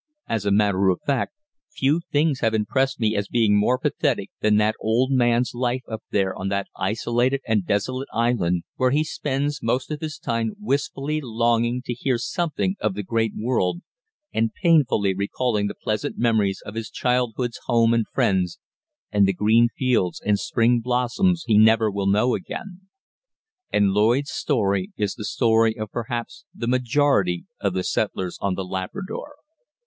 As 0.27 0.47
a 0.47 0.51
matter 0.51 0.89
of 0.89 0.99
fact, 1.05 1.35
few 1.69 2.01
things 2.11 2.39
have 2.39 2.55
impressed 2.55 2.99
me 2.99 3.15
as 3.15 3.27
being 3.27 3.55
more 3.55 3.77
pathetic 3.77 4.31
than 4.41 4.57
that 4.57 4.73
old 4.81 5.11
man's 5.11 5.53
life 5.53 5.83
up 5.87 6.01
there 6.09 6.35
on 6.35 6.47
that 6.47 6.67
isolated 6.75 7.39
and 7.47 7.67
desolate 7.67 8.07
island, 8.11 8.63
where 8.77 8.89
he 8.89 9.03
spends 9.03 9.61
most 9.61 9.91
of 9.91 9.99
his 10.01 10.17
time 10.17 10.53
wistfully 10.59 11.21
longing 11.23 11.83
to 11.85 11.93
hear 11.93 12.17
something 12.17 12.77
of 12.79 12.95
the 12.95 13.03
great 13.03 13.33
world, 13.37 13.81
and 14.33 14.55
painfully 14.55 15.13
recalling 15.13 15.67
the 15.67 15.75
pleasant 15.79 16.17
memories 16.17 16.63
of 16.65 16.73
his 16.73 16.89
childhood's 16.89 17.59
home 17.67 17.93
and 17.93 18.07
friends, 18.11 18.57
and 19.11 19.27
the 19.27 19.33
green 19.33 19.67
fields 19.77 20.19
and 20.25 20.39
spring 20.39 20.79
blossoms 20.79 21.43
he 21.45 21.59
never 21.59 21.91
will 21.91 22.07
know 22.07 22.33
again. 22.33 22.87
And 23.71 23.91
Lloyd's 23.91 24.31
story 24.31 24.89
is 24.97 25.13
the 25.13 25.25
story 25.25 25.77
of 25.77 25.91
perhaps 25.91 26.43
the 26.55 26.65
majority 26.67 27.45
of 27.59 27.73
the 27.75 27.83
settlers 27.83 28.39
on 28.41 28.55
The 28.55 28.65
Labrador. 28.65 29.35